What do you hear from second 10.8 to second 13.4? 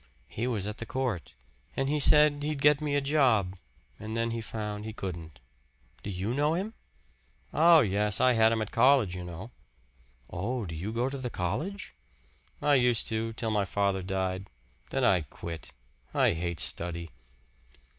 go to the college?" "I used to